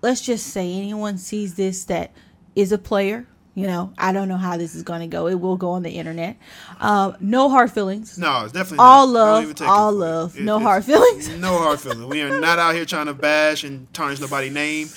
let's 0.00 0.20
just 0.20 0.48
say 0.48 0.72
anyone 0.76 1.18
sees 1.18 1.54
this 1.54 1.84
that 1.84 2.12
is 2.56 2.72
a 2.72 2.78
player, 2.78 3.26
you 3.54 3.66
know, 3.66 3.92
I 3.98 4.12
don't 4.12 4.28
know 4.28 4.38
how 4.38 4.56
this 4.56 4.74
is 4.74 4.82
going 4.82 5.00
to 5.00 5.06
go. 5.06 5.26
It 5.28 5.34
will 5.34 5.56
go 5.56 5.70
on 5.72 5.82
the 5.82 5.90
internet. 5.90 6.36
Um, 6.80 7.16
no 7.20 7.48
hard 7.50 7.70
feelings. 7.70 8.16
no, 8.18 8.44
it's 8.44 8.52
definitely 8.52 8.78
all 8.78 9.06
not. 9.06 9.12
Love, 9.12 9.62
all 9.62 9.90
it 9.90 9.94
love, 9.98 10.38
It- 10.38 10.42
no 10.42 10.58
hard 10.58 10.84
feelings. 10.84 11.28
No 11.38 11.58
hard 11.58 11.80
feelings. 11.80 12.04
We 12.04 12.22
are 12.22 12.40
not 12.40 12.58
out 12.58 12.74
here 12.74 12.84
trying 12.86 13.06
to 13.06 13.14
bash 13.14 13.64
and 13.64 13.92
tarnish 13.92 14.20
nobody's 14.20 14.52
name, 14.54 14.88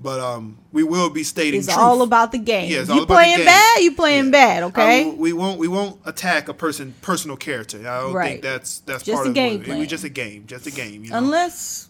but 0.00 0.20
um, 0.20 0.58
we 0.72 0.82
will 0.82 1.08
be 1.10 1.22
stating 1.22 1.60
It's 1.60 1.68
truth. 1.68 1.78
all 1.78 2.02
about 2.02 2.32
the 2.32 2.38
game. 2.38 2.70
Yeah, 2.70 2.78
you 2.78 2.82
about 2.82 2.98
the 3.00 3.06
playing 3.06 3.44
bad, 3.44 3.80
you 3.82 3.94
playing 3.94 4.24
Yeah. 4.26 4.30
bad. 4.30 4.62
Okay. 4.64 5.08
Uh, 5.08 5.12
we 5.14 5.32
won't 5.32 5.58
we 5.58 5.68
won't 5.68 6.00
attack 6.04 6.48
a 6.48 6.54
person 6.54 6.94
personal 7.02 7.36
character. 7.36 7.78
I 7.88 8.00
don't 8.00 8.12
Right. 8.12 8.28
think 8.32 8.42
that's 8.42 8.80
that's 8.80 9.04
Just 9.04 9.14
part 9.14 9.26
a 9.26 9.30
of 9.30 9.34
game. 9.34 9.62
We 9.66 9.86
just 9.86 10.04
a 10.04 10.08
game, 10.08 10.44
just 10.46 10.66
a 10.66 10.70
game. 10.72 11.04
You 11.04 11.10
know? 11.10 11.18
Unless 11.18 11.88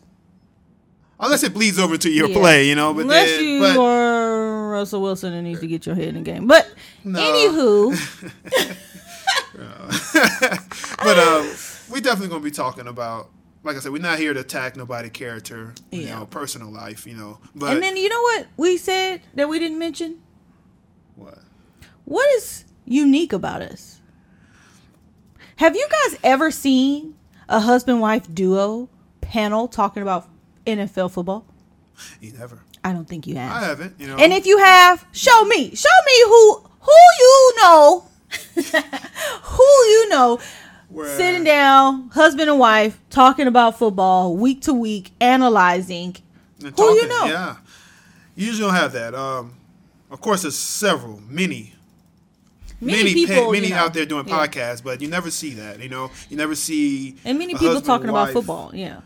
unless 1.18 1.42
it 1.42 1.54
bleeds 1.54 1.78
over 1.78 1.96
to 1.96 2.10
your 2.10 2.28
yeah. 2.28 2.36
play, 2.36 2.68
you 2.68 2.74
know. 2.74 2.92
But 2.92 3.02
unless 3.02 3.30
then, 3.30 3.44
you 3.44 3.60
but, 3.60 3.76
are 3.78 4.31
Russell 4.72 5.02
Wilson 5.02 5.32
and 5.32 5.46
needs 5.46 5.60
to 5.60 5.66
get 5.66 5.86
your 5.86 5.94
head 5.94 6.08
in 6.08 6.14
the 6.16 6.20
game. 6.22 6.46
But 6.46 6.68
No. 7.04 7.20
anywho, 7.20 7.92
but 11.04 11.18
um, 11.18 11.46
we 11.92 12.00
definitely 12.00 12.28
gonna 12.28 12.40
be 12.42 12.50
talking 12.50 12.86
about. 12.86 13.30
Like 13.64 13.76
I 13.76 13.78
said, 13.78 13.92
we're 13.92 14.02
not 14.02 14.18
here 14.18 14.34
to 14.34 14.40
attack 14.40 14.76
nobody 14.76 15.08
character, 15.08 15.72
you 15.92 16.00
Yeah. 16.02 16.18
know, 16.18 16.26
personal 16.26 16.68
life, 16.72 17.06
you 17.06 17.14
know. 17.14 17.38
But 17.54 17.74
and 17.74 17.82
then 17.82 17.96
you 17.96 18.08
know 18.08 18.20
what 18.20 18.46
we 18.56 18.76
said 18.76 19.20
that 19.34 19.48
we 19.48 19.58
didn't 19.60 19.78
mention? 19.78 20.20
what? 21.14 21.38
What 22.04 22.28
is 22.36 22.64
unique 22.84 23.32
about 23.32 23.62
us? 23.62 24.00
Have 25.56 25.76
you 25.76 25.86
guys 25.88 26.18
ever 26.24 26.50
seen 26.50 27.14
a 27.48 27.60
husband 27.60 28.00
wife 28.00 28.26
duo 28.34 28.88
panel 29.20 29.68
talking 29.68 30.02
about 30.02 30.28
NFL 30.66 31.12
football? 31.12 31.46
You 32.20 32.32
never. 32.32 32.62
I 32.84 32.92
don't 32.92 33.06
think 33.08 33.26
you 33.26 33.36
have. 33.36 33.52
I 33.52 33.64
haven't. 33.66 33.94
You 34.00 34.08
know. 34.08 34.16
And 34.16 34.32
if 34.32 34.46
you 34.46 34.58
have, 34.58 35.06
show 35.12 35.44
me. 35.44 35.74
Show 35.74 35.88
me 36.06 36.22
who 36.24 36.54
who 36.80 36.92
you 37.20 37.54
know. 37.62 38.04
who 39.42 39.62
you 39.62 40.08
know 40.08 40.38
Where- 40.88 41.16
sitting 41.16 41.44
down, 41.44 42.08
husband 42.10 42.48
and 42.48 42.58
wife, 42.58 42.98
talking 43.10 43.46
about 43.46 43.78
football 43.78 44.36
week 44.36 44.62
to 44.62 44.72
week, 44.72 45.10
analyzing. 45.20 46.16
and 46.64 46.74
who 46.76 46.94
you 46.94 47.06
know? 47.08 47.24
Yeah. 47.26 47.56
You 48.34 48.46
usually 48.46 48.66
don't 48.68 48.74
have 48.74 48.92
that. 48.92 49.14
Um, 49.14 49.54
of 50.10 50.20
course, 50.22 50.42
there's 50.42 50.56
several, 50.58 51.20
many, 51.28 51.74
Many, 52.80 52.98
many, 52.98 53.14
people, 53.14 53.34
pa- 53.36 53.40
you 53.46 53.52
many 53.52 53.68
know. 53.70 53.76
out 53.76 53.94
there 53.94 54.06
doing 54.06 54.26
Yeah. 54.26 54.46
podcasts, 54.46 54.82
but 54.82 55.00
you 55.02 55.08
never 55.08 55.30
see 55.30 55.50
that. 55.54 55.78
You 55.80 55.88
know, 55.90 56.10
you 56.30 56.36
never 56.36 56.54
see 56.54 57.16
And 57.24 57.38
many 57.38 57.54
people 57.54 57.80
talking 57.82 58.08
and 58.08 58.16
about 58.16 58.30
football. 58.32 58.70
Yeah. 58.74 59.00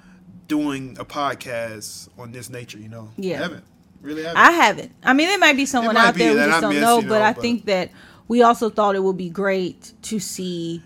Doing 0.48 0.96
a 0.98 1.04
podcast 1.04 2.08
on 2.18 2.32
this 2.32 2.50
nature. 2.50 2.78
You 2.78 2.88
know, 2.88 3.10
Yeah. 3.16 3.38
I 3.38 3.42
haven't 3.42 3.64
really 4.02 4.22
haven't. 4.22 4.38
I 4.38 4.50
haven't. 4.52 4.92
I 5.02 5.12
mean, 5.12 5.28
there 5.28 5.38
might 5.38 5.56
be 5.56 5.66
someone 5.66 5.94
might 5.94 6.08
out 6.08 6.14
be 6.14 6.20
there 6.20 6.34
we 6.34 6.40
just 6.40 6.52
I 6.56 6.60
don't 6.60 6.70
missed, 6.70 6.82
know, 6.82 6.96
you 7.00 7.08
but 7.08 7.18
know, 7.18 7.24
I 7.24 7.32
but- 7.32 7.42
think 7.42 7.64
that 7.66 7.90
we 8.28 8.42
also 8.42 8.70
thought 8.70 8.94
it 8.96 9.02
would 9.02 9.16
be 9.16 9.30
great 9.30 9.92
to 10.02 10.18
see 10.18 10.82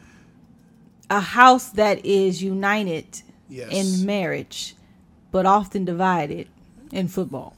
a 1.09 1.21
house 1.21 1.71
that 1.71 2.05
is 2.05 2.43
united 2.43 3.23
yes. 3.49 3.71
in 3.73 4.07
marriage, 4.07 4.77
but 5.33 5.47
often 5.47 5.85
divided 5.85 6.49
in 6.93 7.09
football. 7.09 7.57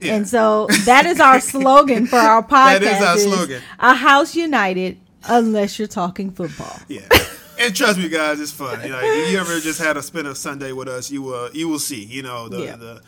Yeah. 0.00 0.14
And 0.14 0.28
so 0.28 0.66
that 0.86 1.04
is 1.06 1.20
our 1.20 1.40
slogan 1.40 2.06
for 2.06 2.16
our 2.16 2.42
podcast. 2.42 2.80
That 2.80 2.82
is 2.82 3.02
our 3.02 3.18
slogan. 3.18 3.62
A 3.78 3.94
house 3.94 4.34
united 4.34 4.98
unless 5.24 5.78
you're 5.78 5.88
talking 5.88 6.30
football. 6.30 6.78
Yeah. 6.88 7.00
And 7.60 7.76
trust 7.76 7.98
me, 7.98 8.08
guys, 8.08 8.40
it's 8.40 8.52
fun. 8.52 8.80
You 8.82 8.88
know, 8.88 9.00
if 9.02 9.30
you 9.32 9.38
ever 9.38 9.60
just 9.60 9.80
had 9.80 9.96
a 9.96 10.02
spend 10.02 10.26
a 10.26 10.34
Sunday 10.34 10.72
with 10.72 10.88
us, 10.88 11.10
you 11.10 11.22
will 11.22 11.50
you 11.52 11.68
will 11.68 11.78
see. 11.78 12.02
You 12.04 12.22
know 12.22 12.48
the 12.48 12.60
Yeah. 12.64 12.76
the 12.76 13.02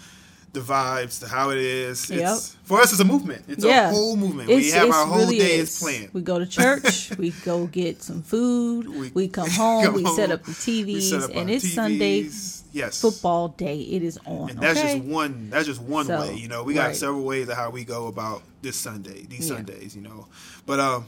the 0.53 0.61
vibes, 0.61 1.19
the 1.21 1.29
how 1.29 1.49
it 1.49 1.57
is. 1.57 2.11
Yep. 2.11 2.21
It's 2.21 2.57
for 2.65 2.79
us. 2.83 2.93
It's 2.93 3.01
a 3.01 3.05
movement. 3.07 3.45
It's 3.49 3.65
Yeah. 3.65 3.89
a 3.89 3.93
whole 3.95 4.17
movement. 4.17 4.49
we 4.51 4.71
have 4.73 4.91
our 4.91 5.07
whole 5.07 5.21
really 5.21 5.39
day 5.39 5.55
is. 5.57 5.71
is 5.71 5.79
planned. 5.81 6.11
We 6.13 6.21
go 6.21 6.39
to 6.39 6.45
church, 6.45 7.11
we 7.19 7.31
go 7.47 7.67
get 7.67 8.03
some 8.03 8.21
food, 8.23 8.87
we, 8.89 9.11
We 9.15 9.29
come 9.29 9.49
home, 9.63 9.85
come 9.87 9.95
we 9.95 10.05
set 10.15 10.31
up 10.31 10.45
the 10.45 10.53
TVs, 10.53 11.13
up 11.25 11.31
and 11.35 11.51
it's 11.51 11.73
Sunday 11.73 12.29
Yes. 12.75 13.01
football 13.01 13.49
day. 13.49 13.81
It 13.81 14.03
is 14.03 14.19
on. 14.27 14.51
And 14.51 14.61
that's 14.61 14.79
okay? 14.79 14.95
just 14.99 15.05
one. 15.09 15.49
That's 15.51 15.67
just 15.67 15.81
one 15.81 16.07
So, 16.07 16.21
way. 16.21 16.35
You 16.37 16.49
know, 16.49 16.63
we 16.65 16.75
got 16.75 16.89
right. 16.89 16.97
several 16.97 17.25
ways 17.25 17.49
of 17.49 17.57
how 17.57 17.71
we 17.71 17.85
go 17.85 18.07
about 18.09 18.43
this 18.61 18.77
Sunday, 18.77 19.25
these 19.27 19.49
Yeah. 19.49 19.57
Sundays. 19.57 19.97
You 19.97 20.03
know, 20.03 20.27
but 20.67 20.79
um, 20.81 21.07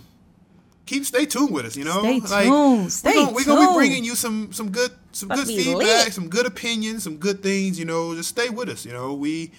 keep 0.86 1.04
stay 1.04 1.26
tuned 1.26 1.52
with 1.52 1.66
us. 1.66 1.76
You 1.76 1.84
know, 1.84 2.00
Stay 2.00 2.20
tuned. 2.20 2.92
Stay 2.92 3.10
we're 3.10 3.24
gonna, 3.24 3.32
we're 3.32 3.44
gonna 3.44 3.68
be 3.68 3.74
bringing 3.74 4.04
you 4.04 4.14
some 4.14 4.52
some 4.52 4.70
good 4.70 4.90
some 5.12 5.28
good 5.28 5.46
feedback, 5.46 5.76
lit. 6.04 6.12
some 6.12 6.28
good 6.28 6.46
opinions, 6.46 7.04
some 7.04 7.16
good 7.16 7.42
things. 7.42 7.78
You 7.78 7.84
know, 7.84 8.14
just 8.14 8.28
stay 8.28 8.48
with 8.50 8.68
us. 8.68 8.84
You 8.84 8.92
know, 8.92 9.14
we 9.14 9.52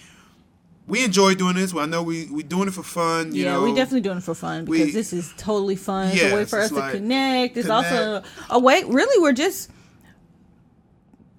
we 0.86 1.04
enjoy 1.04 1.34
doing 1.34 1.56
this. 1.56 1.74
Well, 1.74 1.84
I 1.84 1.88
know 1.88 2.02
we 2.02 2.26
we 2.26 2.42
doing 2.42 2.68
it 2.68 2.74
for 2.74 2.82
fun. 2.82 3.34
You 3.34 3.44
yeah, 3.44 3.52
know, 3.54 3.62
we 3.62 3.74
definitely 3.74 4.02
doing 4.02 4.18
it 4.18 4.22
for 4.24 4.34
fun 4.34 4.64
because 4.64 4.86
we- 4.86 4.92
this 4.92 5.12
is 5.12 5.32
totally 5.36 5.76
fun. 5.76 6.08
it's 6.12 6.22
a 6.22 6.34
way 6.34 6.44
for 6.44 6.60
us 6.60 6.70
it's 6.70 6.80
to 6.80 6.90
connect. 6.90 7.56
It's 7.56 7.66
connect. 7.66 7.94
also 7.94 8.22
a 8.50 8.58
way. 8.58 8.84
Really, 8.84 9.22
we're 9.22 9.32
just 9.32 9.70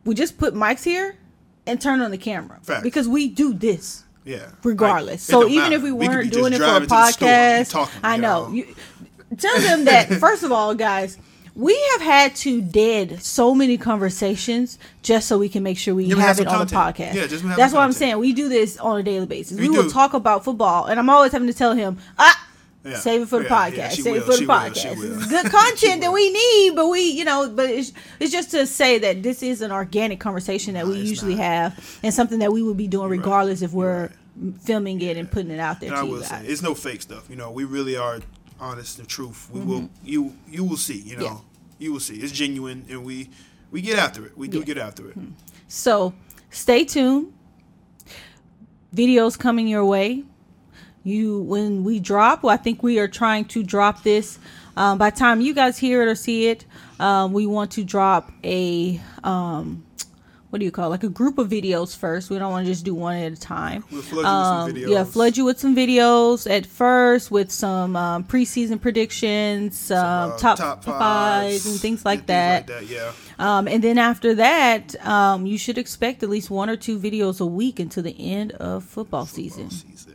we 0.04 0.16
just 0.16 0.38
put 0.38 0.54
mics 0.54 0.84
here 0.84 1.18
and 1.66 1.82
turn 1.82 2.02
on 2.02 2.12
the 2.12 2.18
camera 2.18 2.60
because 2.82 3.08
we 3.08 3.28
do 3.28 3.54
this 3.54 4.06
yeah, 4.28 4.52
regardless. 4.64 5.30
Like, 5.30 5.42
so 5.42 5.48
even 5.48 5.64
matter. 5.64 5.76
if 5.76 5.84
we 5.84 5.92
weren't 5.92 6.24
just 6.26 6.34
doing 6.34 6.54
it 6.54 6.58
for 6.58 6.64
a 6.64 6.86
driving 6.86 6.88
to 6.90 6.96
the 6.96 7.12
store 7.12 7.30
and 7.30 7.66
podcast, 7.66 7.72
talking, 7.72 8.00
I 8.04 8.18
know. 8.18 8.52
You, 8.52 8.76
tell 9.38 9.60
them 9.62 9.86
that 9.86 10.08
first 10.20 10.44
of 10.44 10.52
all, 10.52 10.76
guys. 10.76 11.18
We 11.60 11.74
have 11.94 12.02
had 12.02 12.36
to 12.36 12.62
dead 12.62 13.20
so 13.24 13.56
many 13.56 13.80
conversations 13.80 14.78
just 15.02 15.28
so 15.28 15.40
we 15.40 15.50
can 15.50 15.64
make 15.64 15.80
sure 15.80 15.96
we 15.96 16.04
Yeah, 16.06 16.14
we 16.14 16.22
have 16.22 16.38
have 16.38 16.46
it 16.46 16.48
on 16.48 16.68
the 16.68 16.72
podcast. 16.72 17.16
Yeah, 17.16 17.26
just 17.26 17.44
That's 17.44 17.74
what 17.74 17.82
I'm 17.82 17.94
saying. 17.94 18.20
We 18.20 18.32
do 18.32 18.48
this 18.48 18.78
on 18.78 19.00
a 19.00 19.02
daily 19.02 19.26
basis. 19.26 19.60
We, 19.60 19.68
We 19.68 19.76
will 19.76 19.90
talk 19.90 20.14
about 20.14 20.44
football, 20.44 20.86
and 20.86 21.00
I'm 21.00 21.10
always 21.10 21.32
having 21.32 21.48
to 21.48 21.56
tell 21.56 21.74
him, 21.74 21.98
ah, 22.20 22.48
Yeah. 22.86 22.98
Save 23.00 23.22
it 23.24 23.30
for 23.30 23.40
the 23.40 23.46
Yeah, 23.46 23.50
podcast. 23.70 23.76
yeah, 23.78 23.90
Save 23.90 24.16
it 24.18 24.24
for 24.26 24.34
the 24.38 24.46
will, 24.46 24.54
podcast. 24.56 25.04
It's 25.04 25.26
good 25.28 25.52
content 25.52 26.02
that 26.02 26.14
we 26.14 26.30
need, 26.32 26.76
but 26.76 26.90
we, 26.90 27.02
you 27.02 27.26
know, 27.26 27.50
but 27.50 27.72
it's 27.72 27.92
it's 28.20 28.32
just 28.32 28.52
to 28.52 28.68
say 28.68 29.00
that 29.00 29.24
this 29.24 29.42
is 29.42 29.62
an 29.64 29.72
organic 29.72 30.20
conversation 30.20 30.76
that 30.76 30.86
No, 30.86 30.92
we 30.92 31.00
usually 31.00 31.34
not. 31.36 31.44
have, 31.44 32.00
and 32.04 32.14
something 32.14 32.38
that 32.38 32.54
we 32.54 32.62
would 32.62 32.78
be 32.78 32.88
doing 32.88 33.10
right. 33.10 33.18
regardless 33.18 33.64
if 33.64 33.74
we're 33.74 34.12
You're 34.40 34.54
filming 34.62 35.02
it 35.02 35.18
and 35.18 35.30
putting 35.30 35.50
it 35.50 35.60
out 35.60 35.80
there 35.80 35.90
And 35.90 35.98
to 35.98 36.02
I 36.04 36.06
you 36.06 36.12
will 36.12 36.22
say, 36.22 36.40
it's 36.46 36.62
no 36.62 36.76
fake 36.76 37.02
stuff. 37.02 37.28
You 37.32 37.36
know, 37.36 37.50
we 37.50 37.64
really 37.64 37.98
are 37.98 38.20
honest 38.60 39.00
and 39.00 39.08
truth. 39.08 39.50
We 39.52 39.62
will 39.62 39.90
you 40.04 40.34
you 40.50 40.64
will 40.64 40.78
see. 40.78 41.00
You 41.00 41.18
know, 41.18 41.26
Mm-hmm. 41.26 41.36
Yeah. 41.36 41.42
you 41.80 41.94
will 41.94 42.00
see. 42.00 42.16
It's 42.16 42.32
genuine, 42.32 42.86
and 42.90 43.04
we 43.06 43.30
we 43.72 43.82
get 43.82 43.98
after 44.00 44.26
it. 44.26 44.38
We 44.38 44.48
do 44.48 44.60
Yeah. 44.60 44.66
get 44.66 44.78
after 44.78 45.10
it. 45.10 45.18
So 45.68 46.14
stay 46.50 46.84
tuned. 46.86 47.34
Videos 48.96 49.38
coming 49.38 49.68
your 49.68 49.86
way. 49.86 50.24
You 51.04 51.42
when 51.42 51.84
we 51.84 52.00
drop, 52.00 52.44
well, 52.44 52.54
I 52.54 52.58
think 52.58 52.84
we 52.84 53.00
are 53.00 53.08
trying 53.08 53.46
to 53.46 53.64
drop 53.64 54.04
this. 54.04 54.40
Um, 54.76 54.98
by 54.98 55.10
the 55.10 55.18
time 55.18 55.42
you 55.42 55.54
guys 55.54 55.78
hear 55.78 56.02
it 56.04 56.08
or 56.08 56.16
see 56.16 56.48
it, 56.48 56.66
um, 57.00 57.34
we 57.34 57.46
want 57.48 57.72
to 57.72 57.84
drop 57.84 58.32
a 58.44 59.02
um, 59.24 59.84
what 60.50 60.60
do 60.60 60.66
you 60.66 60.72
call 60.72 60.88
it? 60.88 60.90
like 60.90 61.04
a 61.04 61.10
group 61.10 61.38
of 61.38 61.50
videos 61.50 61.96
first. 61.96 62.30
We 62.30 62.40
don't 62.40 62.52
want 62.52 62.66
to 62.66 62.72
just 62.72 62.86
do 62.86 62.96
one 62.96 63.16
at 63.18 63.32
a 63.34 63.36
time. 63.36 63.84
We'll 63.92 64.02
flood 64.02 64.12
you 64.12 64.18
with 64.18 64.26
Um, 64.26 64.70
some 64.70 64.76
videos. 64.78 64.90
yeah, 64.90 65.04
flood 65.04 65.38
you 65.38 65.46
with 65.46 65.60
some 65.60 65.76
videos 65.76 66.50
at 66.50 66.66
first 66.66 67.32
with 67.32 67.52
some 67.52 67.96
um, 67.96 68.24
preseason 68.24 68.80
predictions, 68.82 69.92
um, 69.92 70.32
Uh, 70.32 70.38
top, 70.38 70.84
fives, 70.84 71.66
and 71.66 71.80
things 71.80 72.06
like 72.06 72.26
that. 72.28 72.70
Like 72.70 72.80
that. 72.80 72.88
Yeah. 72.90 73.12
Um, 73.40 73.68
and 73.68 73.84
then 73.84 73.98
after 73.98 74.34
that, 74.36 74.96
um, 75.06 75.46
you 75.46 75.58
should 75.58 75.78
expect 75.78 76.24
at 76.24 76.30
least 76.30 76.50
one 76.50 76.70
or 76.70 76.76
two 76.78 76.98
videos 76.98 77.40
a 77.42 77.46
week 77.46 77.80
until 77.80 78.04
the 78.04 78.16
end 78.20 78.54
of 78.54 78.84
football 78.84 79.26
season. 79.26 79.70
Season. 79.70 80.14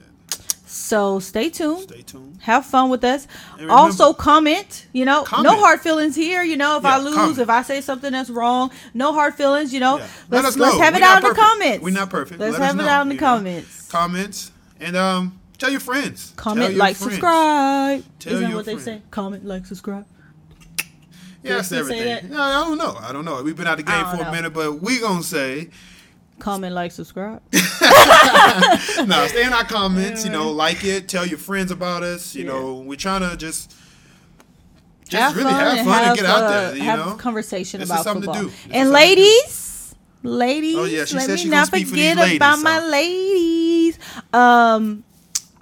So 0.92 1.20
stay 1.20 1.48
tuned. 1.48 1.84
Stay 1.84 2.02
tuned. 2.02 2.36
Have 2.42 2.66
fun 2.66 2.90
with 2.90 3.02
us. 3.02 3.26
Remember- 3.54 3.72
Also 3.72 4.12
comment. 4.12 4.86
You 4.92 5.06
know, 5.06 5.24
no 5.40 5.58
hard 5.58 5.80
feelings 5.80 6.14
here. 6.14 6.42
You 6.42 6.58
know, 6.58 6.76
if 6.76 6.84
I 6.84 6.98
lose, 6.98 7.14
comment. 7.14 7.38
if 7.38 7.48
I 7.48 7.62
say 7.62 7.80
something 7.80 8.12
that's 8.12 8.28
wrong, 8.28 8.70
no 8.92 9.14
hard 9.14 9.34
feelings. 9.34 9.72
You 9.72 9.80
know, 9.80 9.96
Yeah. 9.96 10.06
Let 10.28 10.44
let's 10.44 10.48
us 10.48 10.56
let's 10.58 10.76
have 10.76 10.94
it 10.94 11.00
out 11.00 11.22
in 11.22 11.30
the 11.30 11.34
comments. 11.34 11.82
We're 11.82 11.94
not 11.94 12.10
perfect. 12.10 12.38
Let's 12.38 12.58
Let 12.58 12.66
have 12.66 12.74
it 12.78 12.82
know, 12.82 12.88
out 12.90 13.02
in 13.02 13.08
the 13.08 13.14
know. 13.14 13.20
comments. 13.20 13.90
Comments 13.90 14.50
and 14.80 14.94
um, 14.94 15.40
tell 15.56 15.70
your 15.70 15.80
friends. 15.80 16.34
Comment, 16.36 16.72
your 16.72 16.78
like, 16.78 16.96
friends. 16.96 17.12
subscribe. 17.14 18.04
Tell 18.18 18.32
Isn't 18.34 18.50
that 18.50 18.54
what 18.54 18.66
they 18.66 18.76
say? 18.76 19.00
Comment, 19.10 19.46
like, 19.46 19.64
subscribe. 19.64 20.04
Yeah, 21.42 21.54
that's 21.54 21.72
everything. 21.72 22.04
that? 22.04 22.28
No, 22.28 22.38
I 22.42 22.68
don't 22.68 22.76
know. 22.76 22.98
I 23.00 23.12
don't 23.14 23.24
know. 23.24 23.42
We've 23.42 23.56
been 23.56 23.66
out 23.66 23.78
the 23.78 23.82
game 23.82 24.04
for 24.10 24.18
know. 24.18 24.28
a 24.28 24.30
minute, 24.30 24.52
but 24.52 24.82
we 24.82 25.00
gonna 25.00 25.22
say 25.22 25.70
Comment, 26.42 26.74
like, 26.74 26.90
subscribe. 26.90 27.40
no, 27.52 27.60
stay 29.28 29.44
in 29.44 29.52
our 29.52 29.62
comments. 29.62 30.24
You 30.24 30.32
know, 30.32 30.50
like 30.50 30.82
it. 30.84 31.08
Tell 31.08 31.24
your 31.24 31.38
friends 31.38 31.70
about 31.70 32.02
us. 32.02 32.34
You 32.34 32.42
Yeah. 32.44 32.50
know, 32.50 32.74
we're 32.84 32.96
trying 32.96 33.20
to 33.20 33.36
just 33.36 33.72
just 35.08 35.36
really 35.36 35.52
have 35.52 35.78
and 35.78 35.86
fun 35.86 36.04
and 36.04 36.16
get 36.16 36.26
out 36.26 36.42
uh, 36.42 36.50
there. 36.50 36.76
You 36.76 36.82
have 36.82 36.98
know, 36.98 37.14
conversation 37.14 37.78
This 37.78 37.90
is 37.90 37.94
about 38.00 38.12
football. 38.16 38.34
And 38.34 38.50
something 38.50 38.90
ladies, 38.90 39.94
ladies, 40.24 40.76
Oh, 40.76 40.84
yeah, 40.84 41.04
she 41.04 41.14
let 41.14 41.26
said 41.26 41.34
me 41.34 41.38
she 41.42 41.48
not 41.48 41.54
gonna 41.54 41.66
speak 41.66 41.86
for 41.86 41.94
these 41.94 42.10
forget 42.10 42.16
ladies, 42.16 42.36
about 42.38 42.56
so. 42.58 42.64
my 42.64 42.80
ladies. 42.86 43.98
Um, 44.32 45.04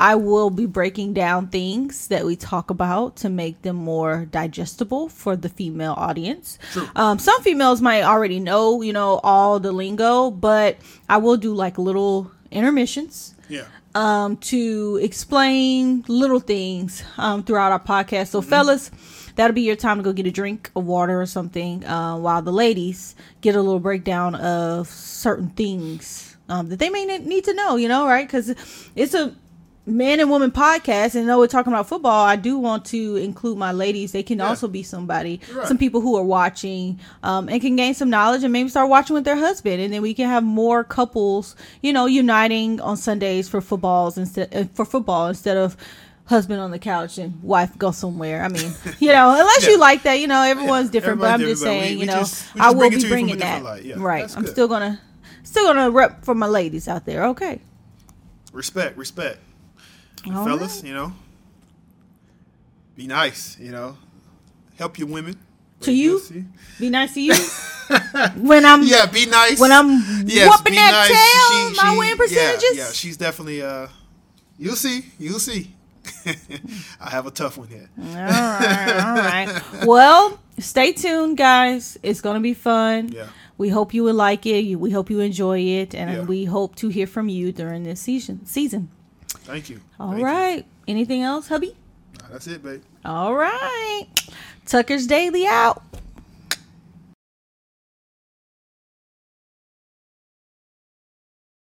I 0.00 0.14
will 0.14 0.48
be 0.48 0.64
breaking 0.64 1.12
down 1.12 1.48
things 1.48 2.08
that 2.08 2.24
we 2.24 2.34
talk 2.34 2.70
about 2.70 3.16
to 3.16 3.28
make 3.28 3.60
them 3.60 3.76
more 3.76 4.24
digestible 4.24 5.10
for 5.10 5.36
the 5.36 5.50
female 5.50 5.92
audience. 5.92 6.58
Um, 6.96 7.18
some 7.18 7.42
females 7.42 7.82
might 7.82 8.02
already 8.02 8.40
know, 8.40 8.80
you 8.80 8.94
know, 8.94 9.20
all 9.22 9.60
the 9.60 9.72
lingo, 9.72 10.30
but 10.30 10.78
I 11.06 11.18
will 11.18 11.36
do 11.36 11.52
like 11.52 11.76
little 11.76 12.32
intermissions 12.50 13.34
yeah. 13.50 13.66
um, 13.94 14.38
to 14.38 14.98
explain 15.02 16.02
little 16.08 16.40
things 16.40 17.04
um, 17.18 17.42
throughout 17.42 17.70
our 17.70 17.78
podcast. 17.78 18.28
So, 18.28 18.40
fellas, 18.40 18.90
that'll 19.36 19.54
be 19.54 19.62
your 19.62 19.76
time 19.76 19.98
to 19.98 20.02
go 20.02 20.14
get 20.14 20.26
a 20.26 20.30
drink 20.30 20.70
of 20.74 20.86
water 20.86 21.20
or 21.20 21.26
something, 21.26 21.84
uh, 21.84 22.16
while 22.16 22.40
the 22.40 22.52
ladies 22.52 23.14
get 23.42 23.54
a 23.54 23.60
little 23.60 23.80
breakdown 23.80 24.34
of 24.34 24.88
certain 24.88 25.50
things 25.50 26.38
um, 26.48 26.70
that 26.70 26.78
they 26.78 26.88
may 26.88 27.04
need 27.18 27.44
to 27.44 27.52
know. 27.52 27.76
You 27.76 27.88
know, 27.88 28.06
right? 28.06 28.26
Because 28.26 28.54
it's 28.96 29.12
a 29.12 29.34
man 29.86 30.20
and 30.20 30.30
woman 30.30 30.50
podcast, 30.50 31.14
and 31.14 31.28
though 31.28 31.38
we're 31.38 31.46
talking 31.46 31.72
about 31.72 31.88
football, 31.88 32.24
I 32.24 32.36
do 32.36 32.58
want 32.58 32.84
to 32.86 33.16
include 33.16 33.58
my 33.58 33.72
ladies. 33.72 34.12
They 34.12 34.22
can 34.22 34.38
Yeah. 34.38 34.48
also 34.48 34.68
be 34.68 34.82
somebody, 34.82 35.40
Right. 35.52 35.66
some 35.66 35.78
people 35.78 36.00
who 36.00 36.16
are 36.16 36.22
watching, 36.22 37.00
um, 37.22 37.48
and 37.48 37.60
can 37.60 37.76
gain 37.76 37.94
some 37.94 38.10
knowledge 38.10 38.44
and 38.44 38.52
maybe 38.52 38.68
start 38.68 38.88
watching 38.88 39.14
with 39.14 39.24
their 39.24 39.36
husband, 39.36 39.80
and 39.80 39.92
then 39.92 40.02
we 40.02 40.14
can 40.14 40.28
have 40.28 40.44
more 40.44 40.84
couples, 40.84 41.56
you 41.82 41.92
know, 41.92 42.06
uniting 42.06 42.80
on 42.80 42.96
Sundays 42.96 43.48
for 43.48 43.60
footballs 43.60 44.16
instead 44.18 44.54
uh, 44.54 44.64
for 44.74 44.84
football 44.84 45.26
instead 45.28 45.56
of 45.56 45.76
husband 46.26 46.60
on 46.60 46.70
the 46.70 46.78
couch 46.78 47.18
and 47.18 47.42
wife 47.42 47.76
go 47.76 47.90
somewhere. 47.90 48.44
I 48.44 48.48
mean, 48.48 48.72
you 49.00 49.08
know, 49.08 49.30
unless 49.30 49.66
you 49.66 49.78
like 49.78 50.04
that, 50.04 50.20
you 50.20 50.28
know, 50.28 50.42
everyone's 50.42 50.90
different. 50.90 51.18
but 51.20 51.30
I'm 51.32 51.40
just 51.40 51.62
different, 51.62 51.80
we- 51.80 51.84
saying, 51.86 51.94
we 51.96 52.00
you 52.02 52.06
know, 52.06 52.18
just- 52.20 52.44
I 52.56 52.70
will 52.70 52.90
be 52.90 52.96
to 52.96 52.96
you 52.96 53.00
from 53.00 53.06
a 53.06 53.10
bringing 53.10 53.38
that. 53.38 53.84
Yeah, 53.84 53.94
right. 53.98 54.36
I'm 54.36 54.46
still 54.46 54.68
gonna 54.68 55.00
still 55.42 55.64
gonna 55.66 55.90
rep 55.90 56.24
for 56.24 56.34
my 56.36 56.46
ladies 56.46 56.86
out 56.86 57.06
there. 57.06 57.24
Okay. 57.28 57.60
Respect, 58.52 58.96
respect. 58.96 59.38
All 60.26 60.44
fellas, 60.44 60.82
you 60.82 60.92
know, 60.94 61.12
be 62.96 63.06
nice. 63.06 63.58
You 63.58 63.72
know, 63.72 63.96
help 64.78 64.98
your 64.98 65.08
women. 65.08 65.36
To 65.80 65.92
you? 65.92 66.20
Be 66.78 66.90
nice 66.90 67.14
to 67.14 67.20
you. 67.22 67.34
when 68.36 68.66
I'm 68.66 68.82
Yeah, 68.82 69.06
be 69.06 69.24
nice. 69.26 69.58
when 69.58 69.72
I'm 69.72 69.88
Yes, 70.26 70.50
whooping 70.50 70.74
that 70.74 71.08
nice. 71.08 71.08
tail, 71.08 71.84
my 71.92 71.96
win 71.98 72.08
yeah, 72.08 72.14
percentages. 72.16 72.76
Yeah, 72.76 72.90
she's 72.92 73.16
definitely. 73.16 73.62
Uh, 73.62 73.88
you'll 74.58 74.76
see. 74.76 75.06
You'll 75.18 75.38
see. 75.40 75.74
I 77.00 77.10
have 77.10 77.26
a 77.26 77.30
tough 77.30 77.56
one 77.56 77.68
here. 77.68 77.88
All 77.98 78.04
right, 78.04 79.00
all 79.06 79.14
right. 79.16 79.62
Well, 79.86 80.38
stay 80.58 80.92
tuned, 80.92 81.36
guys. 81.38 81.98
It's 82.02 82.20
gonna 82.20 82.40
be 82.40 82.52
fun. 82.54 83.08
Yeah. 83.08 83.26
We 83.56 83.68
hope 83.70 83.92
you 83.94 84.02
will 84.04 84.14
like 84.14 84.44
it. 84.46 84.76
We 84.76 84.90
hope 84.90 85.08
you 85.10 85.20
enjoy 85.20 85.60
it, 85.60 85.94
and 85.94 86.10
Yeah. 86.10 86.22
we 86.24 86.44
hope 86.44 86.76
to 86.76 86.88
hear 86.88 87.06
from 87.06 87.28
you 87.28 87.52
during 87.52 87.84
this 87.84 88.00
season. 88.00 88.44
Season. 88.46 88.90
Thank 89.50 89.68
you. 89.68 89.80
All 89.98 90.12
Thank 90.12 90.20
you. 90.20 90.64
Anything 90.86 91.22
else, 91.22 91.48
hubby? 91.48 91.74
That's 92.30 92.46
it, 92.46 92.62
babe. 92.62 92.82
All 93.04 93.34
right. 93.34 94.06
Tucker's 94.64 95.08
Daily 95.08 95.44
out. 95.44 95.82